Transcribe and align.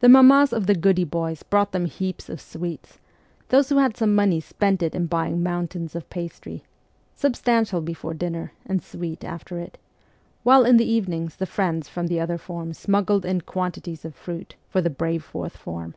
The 0.00 0.10
mammas 0.10 0.52
of 0.52 0.66
the 0.66 0.74
goody 0.74 1.04
boys 1.04 1.42
brought 1.42 1.72
them 1.72 1.86
heaps 1.86 2.28
of 2.28 2.42
sweets; 2.42 2.98
those 3.48 3.70
who 3.70 3.78
had 3.78 3.96
some 3.96 4.14
money 4.14 4.38
spent 4.38 4.82
it 4.82 4.94
in 4.94 5.06
buying 5.06 5.42
mountains 5.42 5.94
of 5.96 6.10
pastry 6.10 6.62
substantial 7.14 7.80
before 7.80 8.12
dinner, 8.12 8.52
and 8.66 8.82
sweet 8.82 9.24
after 9.24 9.58
it 9.58 9.78
while 10.42 10.66
in 10.66 10.76
the 10.76 10.84
evenings 10.84 11.36
the 11.36 11.46
friends 11.46 11.88
from 11.88 12.08
the 12.08 12.20
other 12.20 12.36
forms 12.36 12.76
smuggled 12.76 13.24
in 13.24 13.40
quantities 13.40 14.04
of 14.04 14.14
fruit 14.14 14.56
for 14.68 14.82
the 14.82 14.90
brave 14.90 15.24
fourth 15.24 15.56
form. 15.56 15.94